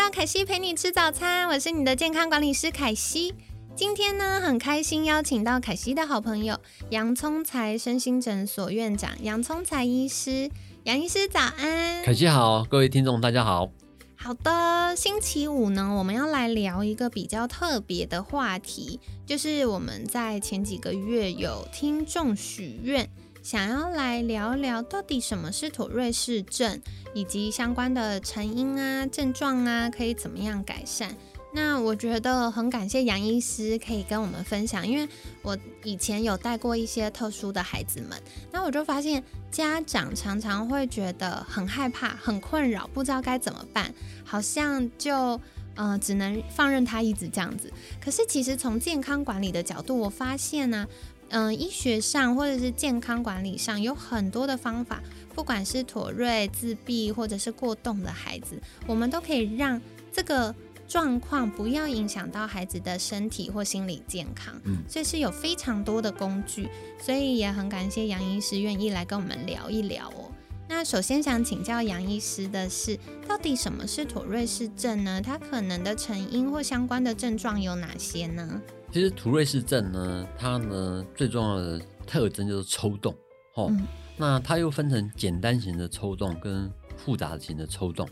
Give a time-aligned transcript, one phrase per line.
[0.00, 3.34] 嗨，欢迎来到凯西陪你吃早餐，我是你的健康管理师凯西。
[3.76, 10.50] 今天呢，很开心邀请到凯西的好朋友洋葱才身心诊所院长洋葱才医师。
[10.84, 13.70] 杨医师早安，凯西好，各位听众大家好。
[14.16, 23.06] 好的，星期五呢，我们要来聊一个比较特别的话题，就是我们在前几个月有听众许愿，
[23.42, 26.80] 想要来聊聊到底什么是妥瑞氏症，
[27.14, 31.16] 以及相关的成因啊、症状啊，可以怎么样改善。
[31.52, 35.08] 那我觉得很感谢杨医师可以跟我们分享，因为
[35.42, 38.16] 我以前有带过一些特殊的孩子们，
[38.52, 43.92] 那我就发现家长常常会觉得很害怕、很困扰，不知道该怎么办，
[44.24, 45.40] 好像就
[45.74, 47.72] 呃只能放任他一直这样子。
[48.00, 50.86] 可是其实从健康管理的角度，我发现呢，
[51.30, 55.02] 嗯，医学上或者是健康管理上有很多的方法，
[55.34, 59.80] 不管是妥瑞、自闭或者是过动的孩子，我们都可以让
[60.12, 60.54] 这个。
[60.90, 66.68] 状况不要影响到孩子的身体或心理健康，嗯，所以是有非常多的工具，
[67.00, 70.32] 所以也很感谢杨医师愿意来跟我们聊一聊哦。
[70.68, 72.98] 那首先想请教杨医师的是，
[73.28, 75.22] 到底什么是妥瑞氏症呢？
[75.24, 78.60] 它可能的成因或相关的症状有哪些呢？
[78.92, 83.14] 其实图瑞氏症呢，它呢最重要的特征就是抽动，
[83.54, 83.70] 哦，
[84.16, 88.08] 那它又分成简单型的抽动跟复杂型的抽动。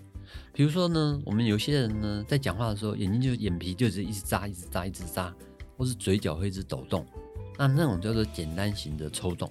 [0.53, 5.35] 比如说呢，我们有些人呢，在讲话的时候，眼睛就眼皮就是一直眨，一直眨，一直眨，
[5.77, 7.05] 或是嘴角会一直抖动，
[7.57, 9.51] 那那种叫做简单型的抽动。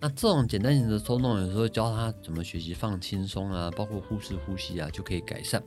[0.00, 5.62] 那这种简单型的抽动，有时候教他怎么学习放轻松啊，包括腹式呼吸啊，就可以改善。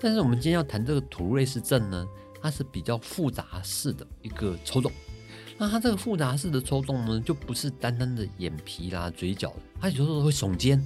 [0.00, 2.06] 但是我们今天要谈这个土瑞氏症呢，
[2.40, 4.90] 它是比较复杂式的一个抽动。
[5.56, 10.82] 那它这个复杂式的抽动呢，就不是单单的眼皮啦、嘴角，它有时候会耸肩，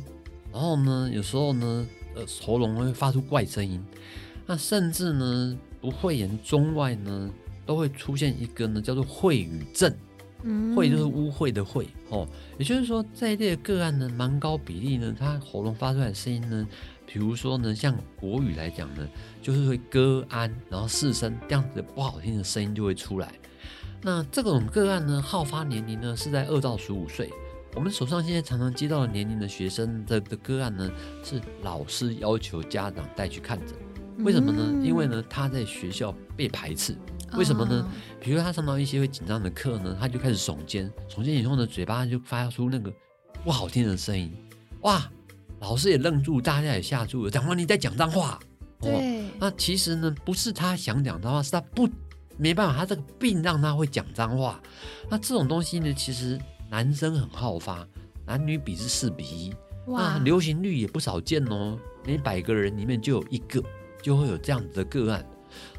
[0.52, 1.86] 然后呢，有时候呢。
[2.14, 3.82] 呃，喉咙会发出怪声音，
[4.44, 7.30] 那甚至呢，不会言中外呢，
[7.64, 9.90] 都会出现一个呢，叫做秽语症。
[10.42, 12.26] 嗯，秽就是污秽的秽哦，
[12.58, 16.66] 也就是说，在这个个案呢，蛮高比例呢，他喉咙发出来的声音呢，
[17.06, 19.08] 比如说呢，像国语来讲呢，
[19.40, 23.32] 就是会歌安，然后四声这样子不好听的声音就会出来。
[24.02, 27.30] 那这种个案呢，好发年龄呢是在二到十五岁。
[27.74, 30.90] 我们手上现在常常接到的年龄的学生的的个案呢，
[31.22, 33.76] 是老师要求家长带去看诊。
[34.24, 34.84] 为什么呢？
[34.84, 36.94] 因为呢他在学校被排斥。
[37.36, 37.88] 为什么呢？
[38.20, 42.92] 比如他上到一些会紧张的课呢，他就开始耸肩，耸肩以后呢，嘴巴就发出那个
[43.44, 44.32] 不好听的声音。
[44.82, 45.10] 哇，
[45.60, 47.30] 老师也愣住，大家也吓住了。
[47.30, 48.38] 长官你在讲脏话？
[48.80, 49.24] 对。
[49.38, 51.88] 那其实呢，不是他想讲脏话，是他不
[52.36, 54.60] 没办法，他这个病让他会讲脏话。
[55.10, 56.40] 那这种东西呢，其实。
[56.70, 57.86] 男生很好发，
[58.24, 59.54] 男女比是四比一，
[59.88, 61.78] 哇流行率也不少见哦。
[62.06, 63.62] 每百个人里面就有一个
[64.00, 65.22] 就会有这样子的个案，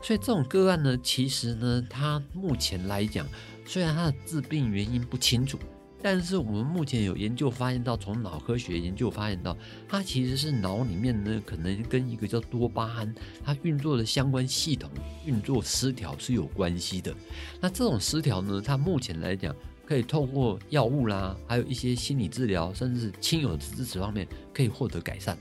[0.01, 3.27] 所以这种个案呢，其实呢，它目前来讲，
[3.65, 5.57] 虽然它的致病原因不清楚，
[6.01, 9.57] 但是我们目前有研究发现到，从脑科学研究发现到，
[9.87, 13.13] 它其实是脑里面呢，可能跟一个叫多巴胺
[13.43, 14.89] 它运作的相关系统
[15.25, 17.13] 运作失调是有关系的。
[17.61, 19.55] 那这种失调呢，它目前来讲。
[19.85, 25.37] 可以透过药物啦，还有一些心理治疗，甚至亲友的支持方面，可以获得改善。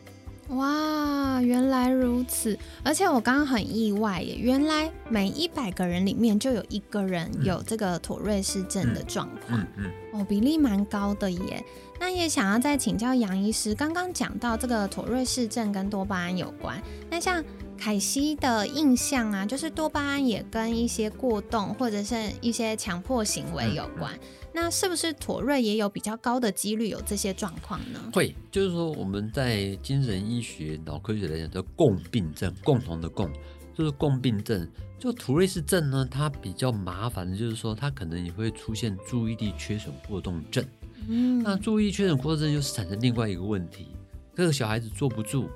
[0.53, 2.59] 哇，原来如此！
[2.83, 9.61] 而且我刚刚很意外耶，原来每一百个人里面就有一个人有这个妥瑞氏症的状况。
[9.61, 11.65] 嗯嗯，哦，比例蛮高的耶。
[11.99, 17.43] 那也想要再请教杨医师，刚刚讲到这个妥瑞氏症跟多巴胺有关，那像。
[17.77, 24.19] 凯西的印象啊，就是多巴胺也跟一些过动或者是一些强迫行为有关。
[24.55, 27.99] 那是不是妥瑞也有比较高的几率有这些状况呢？
[28.13, 33.31] 会，就是说我们在精神医学、脑科学来讲叫共病症，共同的共
[33.75, 34.69] 就是共病症。
[34.99, 40.65] 就妥瑞氏症呢，它比较麻烦的就是说，它可能也会出现注意力缺损过动症。
[41.09, 43.89] 嗯，那注意力缺损过动症就是产生另外一个问题，
[44.37, 45.49] 这个小孩子坐不住。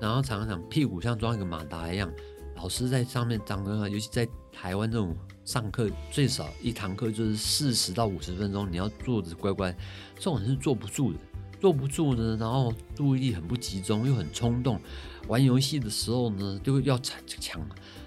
[0.00, 2.10] 然后常常屁股像装一个马达一样，
[2.56, 9.74] 老师在上面张根啊，尤其在台湾这种上课最少一堂课就是四十到五十分钟，你要坐着乖乖，
[10.16, 11.18] 这种人是坐不住的，
[11.60, 14.80] 坐不住呢，然后注意力很不集中，又很冲动，
[15.26, 17.60] 玩游戏的时候呢就会要抢抢，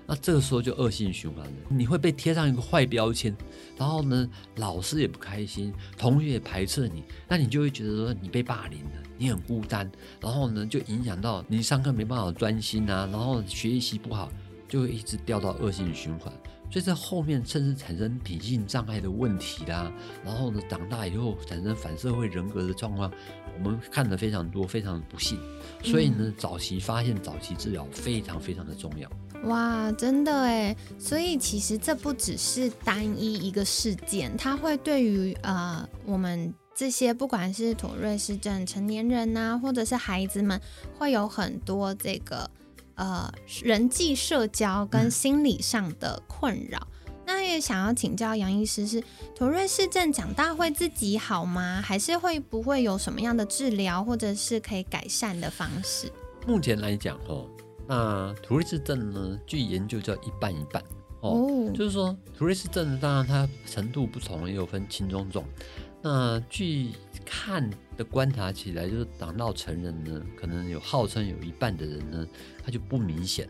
[0.05, 3.35] 那这个时候就恶性循环了，你会被贴上一个坏标签，
[3.77, 8.91] 然后呢，老师也不开心，同学也排斥你，那你就会觉得说你被霸凌了，
[9.21, 9.87] 你很孤单，
[10.19, 14.31] 然后呢，就影响到你上课没办法专心啊，然后学习不好，
[14.67, 16.33] 就会一直掉到恶性循环。
[16.71, 19.91] 所以在后面甚至产生品性障碍的问题啦，
[20.25, 23.11] 然后呢，长大以后产生反社会人格的状况，
[23.63, 25.37] 我们看的非常多，非常的不幸。
[25.83, 29.07] 所以呢，早期发现、早期治疗非常非常的重要。
[29.43, 30.75] 哇，真的哎！
[30.97, 40.59] 所以其实这不只是单一一个事件，它会对于呃我们这些不管是妥瑞氏症成年人呐，或者是孩子们，
[40.97, 42.49] 会有很多这个。
[42.95, 43.31] 呃，
[43.63, 46.87] 人际社交跟心理上的困扰，
[47.23, 49.03] 那也想要请教杨医师，是
[49.35, 51.79] 妥瑞氏症长大会自己好吗？
[51.83, 56.11] 还是会不会有什么样的治疗，或者是可以改善的方式？
[56.47, 57.47] 目前来讲，哦，
[57.87, 60.83] 那妥瑞氏症呢，据研究叫一半一半
[61.21, 65.43] 哦，就是说图瑞氏症当然它程度不同，也有分轻中重。
[66.01, 66.89] 那据
[67.23, 72.27] 看的观察起来，就是长到成人呢，可能有号称有一半的人呢，
[72.63, 73.47] 他就不明显，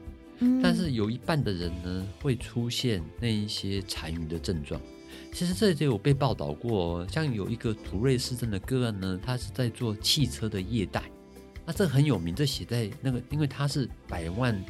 [0.62, 4.82] 但是有一半的人呢，会出现那一些残余的症状。
[5.34, 11.10] 其实这就有被报道过，像有一个图瑞氏症的个案呢，他是在做汽车的业代，
[11.66, 14.62] 那这很有名，这写在那个，因为他是百万。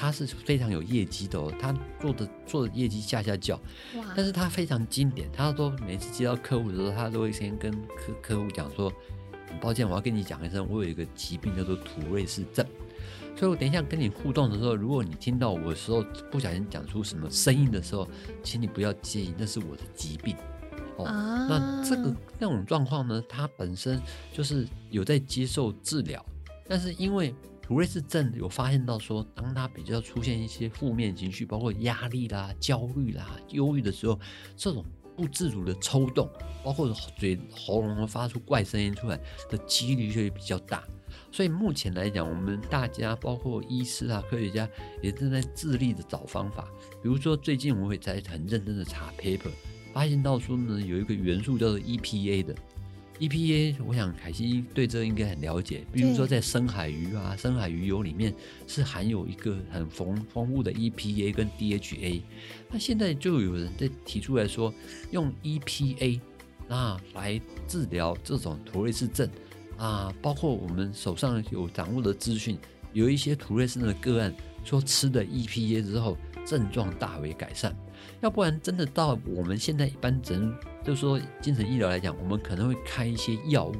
[0.00, 3.60] 他是非常有业绩的哦，他做的做的业绩下下叫，
[4.14, 8.92] 但是他非常经典，他都每次接到客户的时候，他都会先跟客客户讲说，
[9.48, 12.64] 很抱歉，我要跟你讲一声，我有一个疾病叫做土瑞氏症，
[13.34, 18.08] 所以我等一下跟你互动的时候，如果你听到我的时候不小心讲出什么声音的时候，
[18.44, 20.36] 请你不要介意，那是我的疾病
[20.96, 21.06] 哦。
[21.06, 24.00] 那这个那种状况呢，他本身
[24.32, 26.24] 就是有在接受治疗，
[26.68, 27.34] 但是因为。
[27.68, 34.18] 图瑞氏症有发现到说，当他比较出现一些负面情绪，包括压力啦、焦虑啦、忧郁的时候，
[34.56, 34.82] 这种
[35.14, 36.26] 不自主的抽动，
[36.64, 39.20] 包括嘴喉咙发出怪声音出来
[39.50, 40.82] 的几率就会比较大。
[41.30, 44.66] 所以目前来讲，我们大家包括医师啊、科学家
[45.02, 46.66] 也正在致力的找方法。
[47.02, 49.50] 比如说，最近我会在很认真的查 paper，
[49.92, 52.54] 发现到说呢，有一个元素叫做 EPA 的。
[53.20, 55.84] EPA，我想凯西对这应该很了解。
[55.92, 58.32] 比如说，在深海鱼啊、深海鱼油里面
[58.66, 62.22] 是含有一个很丰丰富的 EPA 跟 DHA。
[62.70, 64.72] 那现在就有人在提出来说，
[65.10, 66.20] 用 EPA
[66.68, 69.28] 啊来治疗这种图瑞氏症
[69.76, 72.56] 啊，包括我们手上有掌握的资讯，
[72.92, 74.32] 有一些图瑞氏症的个案
[74.64, 76.16] 说吃的 EPA 之后
[76.46, 77.76] 症状大为改善。
[78.20, 80.52] 要不然真的到我们现在一般诊，
[80.88, 83.74] 就是说精神医疗来讲，我们可能会开一些药物，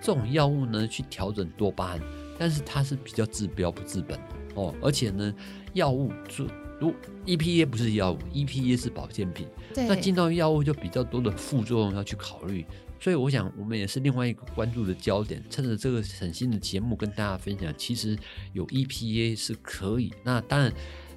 [0.00, 2.00] 这种药物呢去调整多巴胺，
[2.36, 4.18] 但是它是比较治标不治本
[4.56, 5.32] 哦，而且呢，
[5.74, 6.48] 药物就
[6.80, 6.92] 如
[7.26, 9.46] EPA 不是药物，EPA 是保健品，
[9.76, 12.66] 那进到药物就比较多的副作用要去考虑，
[12.98, 18.18] 所以我想我们也是另外一个关注的焦点，趁着这个很新的节目跟大家分享，其实
[18.52, 20.72] 有 EPA 是可以，那当然。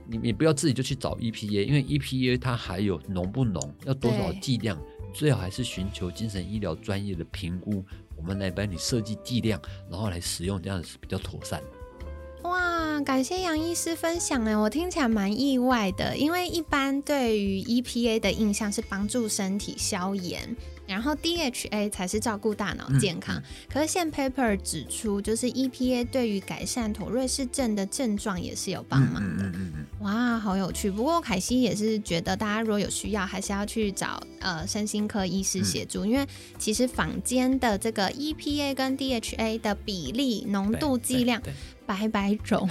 [0.07, 4.77] 你你不要自己就去找 EPA，因为 EPA 它还有浓不浓，要多少剂量，
[5.13, 7.83] 最好还是寻求精神医疗专业的评估，
[8.15, 11.61] 我们来帮你设计剂量，然后来使用，这样是比较妥善。
[12.43, 20.55] 哇，感谢杨医师分享哎，我听起来蛮意外的，因为一般对于 EPA 的印象是帮助身体消炎。
[20.87, 29.49] 然后 DHA 才是照顾大脑健康，可是现 paper 指出，就是 EPA 对于改善妥瑞氏症的症状也是有帮忙的。
[30.01, 30.89] 哇，好有趣！
[30.89, 36.25] 不过凯西也是觉得，大家如果有需要，还是要去找呃身心科医师协助，因为
[36.57, 41.41] 其实坊间的这个 EPA 跟 DHA 的比例、浓度、剂量。
[41.83, 42.69] 百百种，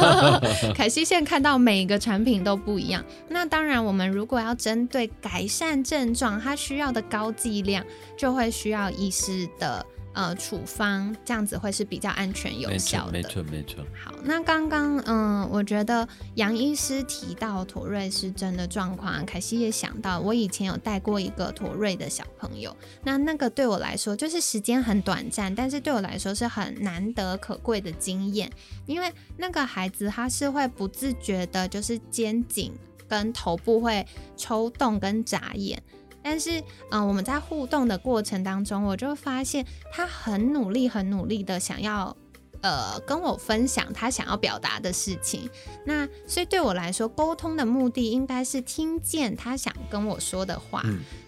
[0.74, 3.04] 凯西现在看到每个产品都不一样。
[3.28, 7.84] 那当然，我们如果要针对改善症状，它需要的高剂量，
[8.16, 9.86] 就会需要医师的。
[10.18, 13.12] 呃，处方这样子会是比较安全有效的。
[13.12, 13.84] 没错，没错。
[14.04, 28.50] 好，那刚刚嗯，我觉得杨医师提到妥瑞氏症的状况，凯西也想到，我以前有带过一个妥瑞的小朋友，那那个对我来说就是时间很短暂，但是对我来说是很难得可贵的经验，
[28.86, 32.72] 因为那个孩子他是会不自觉的，就是肩颈
[33.06, 34.04] 跟头部会
[34.36, 35.80] 抽动跟眨眼。
[36.22, 42.14] 但是，嗯，我们在互动的过程当中，我就发现他很努力、很努力的想要，
[42.60, 45.48] 呃，跟我分享他想要表达的事情。
[45.86, 50.82] 那所以对我来说，沟通的目的应该是听见他想跟我说的话。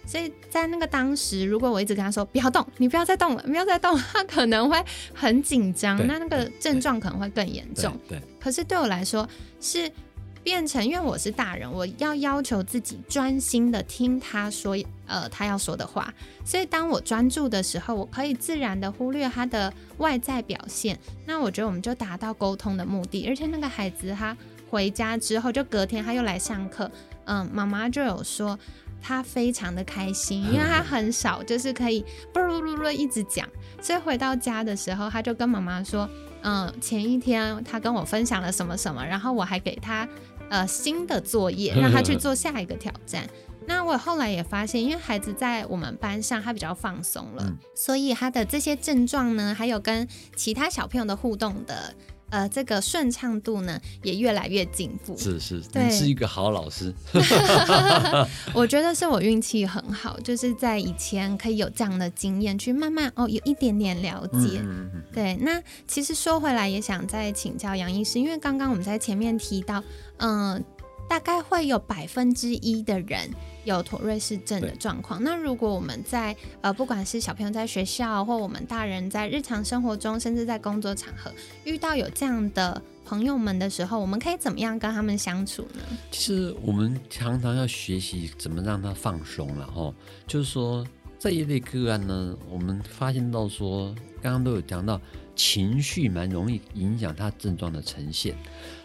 [0.05, 4.83] 所以在那个当时，如果我一直跟他说不要动，你不要再动了，不要再动，他可能会
[5.13, 7.97] 很紧张，那那个症状可能会更严重。
[8.07, 8.21] 对。
[8.39, 9.27] 可是对我来说
[9.59, 9.91] 是。
[10.43, 16.11] 变成因为我是大人，我要要求自己专心的听他说，呃，他要说的话。
[16.43, 20.97] 所以当我专注的时候，我可以自然的忽略他的外在表现。
[21.25, 23.27] 那我觉得我们就达到沟通的目的。
[23.27, 24.35] 而且那个孩子他
[24.69, 26.89] 回家之后，就隔天他又来上课，
[27.25, 28.57] 嗯，妈妈就有说
[28.99, 33.47] 他非常的开心， 因为他很少就是可以噜噜噜噜一直讲。
[33.79, 36.09] 所以回到家的时候，他就跟妈妈说，
[36.41, 40.07] 嗯，前一天他跟我分享了什么什么，然后我还给他。
[40.51, 43.25] 呃，新的作业 让他去做下一个挑战。
[43.65, 50.05] 那我后来也发现，因为孩子在我们班上他比较放松了，所以他的这些症状呢，还有跟
[50.35, 51.95] 其他小朋友的互动的。
[52.31, 55.15] 呃，这个顺畅度呢也越来越进步。
[55.17, 56.91] 是是，你是一个好老师。
[58.55, 64.61] 我觉得是我运气很好，就是在以前可以有这样的经验，去慢慢哦有一点点了解。
[65.13, 69.83] 对，那其实说回来也想再请教杨医师，因为刚刚我们在前面提到，
[70.17, 70.63] 嗯，
[71.11, 73.29] 大概会有百分之一的人。
[73.65, 81.29] 有妥瑞氏症的状况，那如果我们在呃，不管是小朋友在学校，或我们大人在日常生活中，甚至在工作场合
[81.65, 85.81] 遇到有这样的朋友们的时候，我们可以怎么样跟他们相处呢？
[86.09, 89.93] 其实我们常常要学习怎么让他放松了哈，
[90.25, 90.83] 就是说
[91.19, 94.99] 这一类个案呢，我们发现到说，刚刚都有讲到。
[95.35, 98.35] 情绪蛮容易影响他症状的呈现，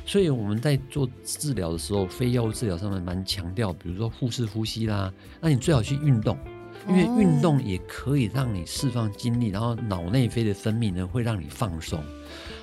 [0.04, 6.38] 所以我们在做治疗的时候，非药物治疗上面蛮强调，比如说腹式呼吸啦，那你最好去运动，
[6.88, 12.02] 因为运动也可以让你释放精力，然后脑内啡的分泌呢会让你放松。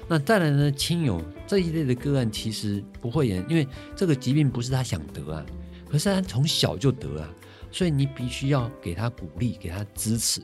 [0.08, 5.46] 那再来呢，亲友这一类的个案其实不会，因为这个疾病不是他想得啊，
[5.90, 7.30] 可是他从小就得啊，
[7.72, 10.42] 所以你必须要给他鼓励，给他支持。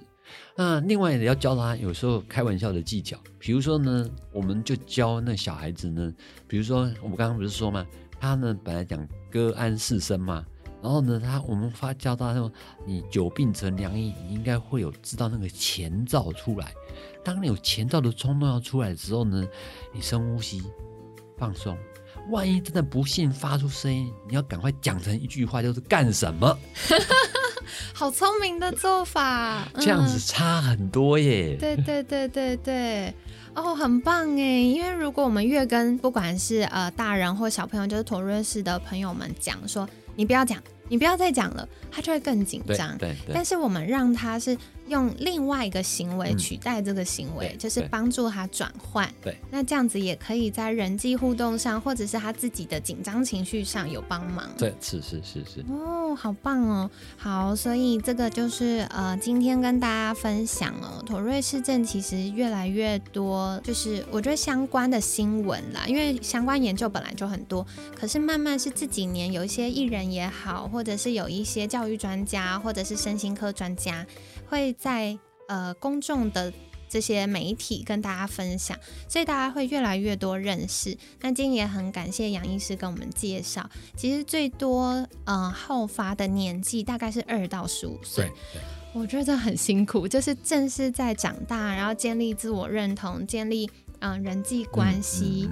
[0.56, 6.14] 那另外也要教他有时候开玩笑的技巧，比如说呢，我们就教那小孩子呢，
[6.48, 7.86] 比如说我们刚刚不是说吗？
[8.20, 10.46] 他呢本来讲歌安四声嘛，
[10.84, 12.52] 然后呢他我们发教他说，
[12.86, 16.74] 你久病成良医，你应该会有知道那个前兆出来。
[17.24, 19.48] 当你有前兆的冲动要出来的时候呢，
[19.94, 20.62] 你深呼吸，
[21.38, 21.78] 放松。
[22.30, 26.58] 万一真的不幸发出声音，你要赶快讲成一句话，就是干什么？
[27.94, 31.58] 好聪明的做法，这样子差很多耶。
[31.60, 33.14] 对对对对对，
[33.54, 34.44] 哦，很棒哎！
[34.62, 42.98] 因为如果我们越跟不管是呃大人或小朋友，就是同瑞氏的朋友们讲说，你不要讲，你不要再讲了，他就会更紧张。
[42.98, 43.34] 对对。
[43.34, 44.58] 但是我们让他是。
[44.90, 49.08] 用另外一个行为取代这个行为，就是帮助他转换。
[49.22, 54.50] 对，那这样子也可以在人际互动上，或者是他自己的紧张情绪上有帮忙。
[54.58, 55.64] 对，是是是是。
[55.70, 56.90] 哦，好棒哦！
[57.18, 67.64] 好，所以这个就是呃，今天跟大家分享哦，妥瑞氏症其实越来越多，就是我觉得相关的新闻啦，因为相关研究本来就很多，
[67.96, 74.06] 可是慢慢是这几年有一些艺人也好，或者是有一些教育专家，或者是身心科专家。
[74.48, 75.18] 会在
[75.48, 76.52] 呃公众的
[76.90, 78.76] 这些媒体跟大家分享，
[79.08, 80.98] 所以大家会越来越多认识。
[81.22, 88.32] 那今天也很感谢杨医师跟我们介绍，其实最多呃好发的年纪大概是二到十五岁，
[88.92, 93.70] 我觉得很辛苦，就是正是在长大，然后建立自我认同，建立
[94.00, 95.48] 嗯人际关系。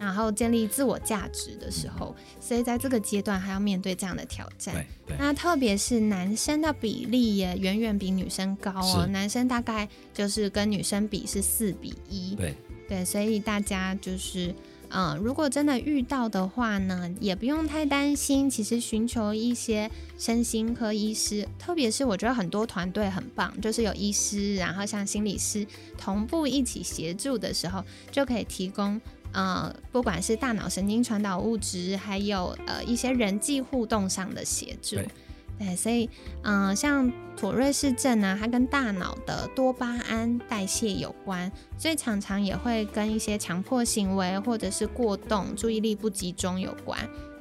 [0.00, 4.74] 然后建立自我价值的时候，所以在这个阶段还要面对这样的挑战。
[5.18, 12.34] 那特别是男生的比例也远远比女生高哦，男生大概就是跟女生比是四比一。
[12.34, 12.54] 对
[12.88, 14.54] 对，所以大家就是，
[14.88, 18.48] 嗯，如果真的遇到的话呢，也不用太担心。
[18.48, 25.66] 其实寻求一些身心科医师，特别是我觉得很多团队很棒，就是有医师，然后像心理师
[25.98, 29.00] 同步一起协助的时候，就可以提供。
[29.32, 34.96] 呃，不管是大脑神经传导物质，还有呃一些人际互动上的协助，
[35.58, 36.08] 对，所以
[36.42, 46.98] 嗯，像妥瑞氏症呢，它跟大脑的多巴胺代谢有关，所以常常也会跟一些强迫行为或者是过动、注意力不集中有关。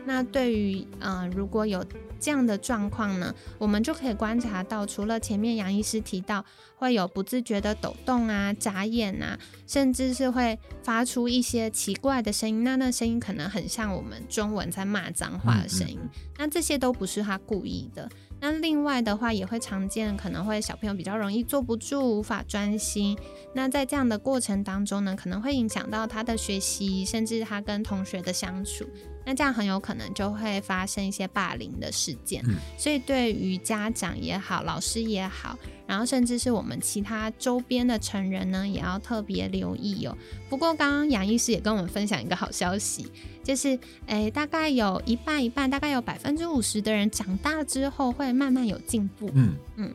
[0.09, 1.85] 那对于嗯，如果有
[2.19, 6.43] 这样的状况呢，我们就可以观察到，除了前面杨医师提到
[6.77, 9.37] 会有不自觉的抖动啊、眨眼啊，
[9.67, 15.99] 甚至是会发出一些奇怪的声音，那那声音可能很像我们中文在骂脏话的声音，
[16.39, 18.09] 那这些都不是他故意的。
[18.41, 23.17] 那另外的话，也会常见，可能会小朋友比较容易坐不住，无法专心。
[23.53, 28.85] 那在这样的过程当中呢，可能会影响到他的学习，甚至他跟同学的相处。
[29.25, 32.43] 那这样很有可能就会发生一些霸凌的事件，
[32.77, 35.57] 所以对于家长也好，老师也好，
[35.89, 40.15] 然后甚至是我们其他周边的成人呢，也要特别留意哦。
[40.47, 43.07] 不过刚刚杨医师也跟我们分享一个好消息，
[43.43, 49.31] 就是诶，大概有一半一半，大概有百分之五十的人长大之后会慢慢有进步。
[49.33, 49.91] 嗯嗯。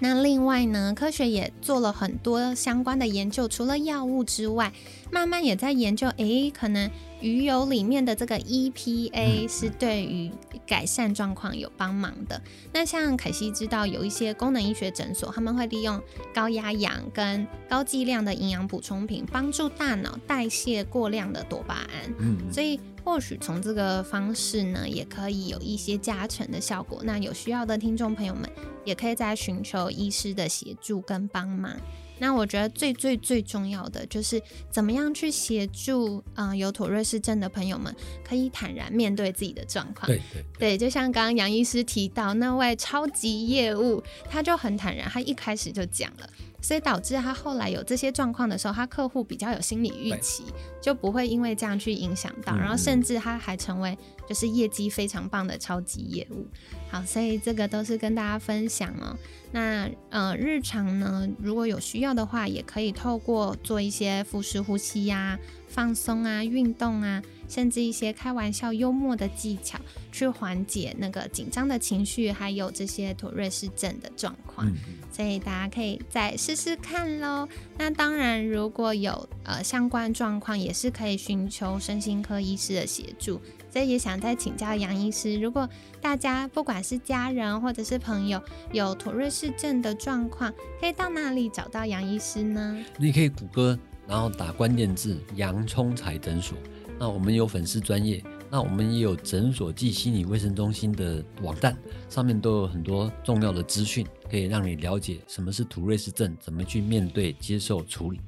[0.00, 4.70] 那另外呢，科学也做了很多相关的研究，除了药物之外，
[5.10, 6.90] 慢慢也在研究，诶，可能。
[7.24, 10.30] 鱼油里面的这个 EPA 是对于
[10.66, 12.38] 改善状况有帮忙的。
[12.70, 15.98] 那像凯西知道有一些功能医学诊所，他们会利用
[16.34, 22.14] 高压氧跟高剂量的营养补充品，帮助大脑代谢过量的多巴胺。
[22.18, 27.00] 嗯，所以或许从这个方式呢，也可以有一些加成的效果。
[27.04, 28.42] 那有需要的听众朋友们，
[28.84, 31.74] 也可以在寻求医师的协助跟帮忙。
[32.18, 34.40] 那我觉得最最最重要的就是
[34.70, 37.94] 怎么样去协助啊有妥瑞氏症的朋友们
[38.26, 40.06] 可以坦然面对自己的状况。
[40.06, 46.28] 对对对，就像刚刚杨医师提到那位超级业务，他就很坦然，他一开始就讲了。
[46.64, 50.44] 所以导致他后来有这些状况的时候，他客户比较有心理预期，
[50.80, 56.46] 就不会因为这样去影响到，然后甚至他还成为就是业绩非常棒的超级业务。
[56.90, 59.14] 好，所以这个都是跟大家分享哦。
[59.52, 67.22] 那呃，日常呢，如果有需要的话，也可以透过做一些腹式呼吸呀、放松啊、运动啊。
[67.48, 69.78] 甚至一些开玩笑、幽默的技巧，
[70.10, 74.70] 去缓解那个紧张的情绪，还有这些妥瑞氏症的状况。
[75.12, 77.48] 所以大家可以再试试看喽。
[77.78, 83.40] 那当然，如果有呃相关状况，也是可以寻求身心科医师的协助。
[83.70, 85.68] 所以也想再请教杨医师，如果
[86.00, 88.40] 大家不管是家人或者是朋友
[88.72, 92.84] 有妥瑞氏症的状况，可以到哪里找到杨医师呢？
[92.96, 96.56] 你可以谷歌，然后打关键字“洋葱彩诊所”。
[96.98, 101.76] 那我们有粉丝专业，那我们也有诊所暨心理卫生中心的网站，
[102.08, 108.20] 上面都有很多重要的资讯，可以让你了解什么是图瑞斯症，怎么去面对、接受、处理。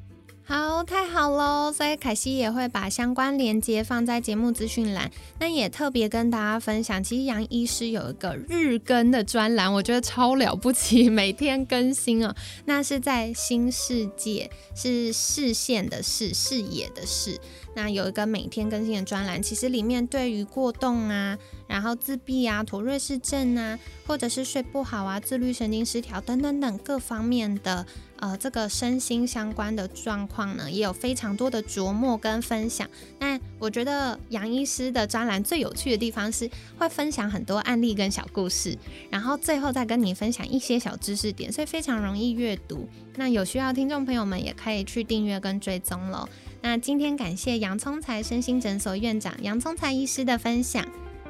[0.48, 1.72] 好，太好喽！
[1.72, 5.10] 所以凯西也会把相关链接放在节目资讯栏。
[5.40, 12.32] 那也特别跟大家分享，其实杨医师有一个日更的专栏，我觉得超了不起，每天更新哦。
[12.66, 17.40] 那是在新世界，是视线的视，视野的视。
[17.74, 27.84] 那有一个每天更新的专栏，其实里面对于过动啊，然后自闭啊、妥瑞氏症啊，或者是睡不好啊、自律神经失调等等等各方面的
[28.18, 32.88] 呃这个身心相关的状况呢，也有非常多的琢磨跟分享。
[33.18, 38.76] 那我觉得杨医师的专栏最有趣的地方是会分享很多案例跟小故事，
[39.10, 42.88] 然后最后再跟你分享一些小知识点，所以非常容易阅读。
[43.16, 46.28] 那有需要听众朋友们也可以去订阅跟追踪喽。
[46.62, 50.86] 那今天感谢洋葱才身心诊所院长洋葱才医师的分享，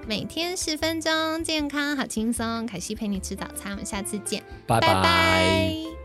[0.09, 2.67] 每天十分钟，健康好轻松。
[2.67, 5.96] 凯西陪你吃早餐，我们下次见，拜拜。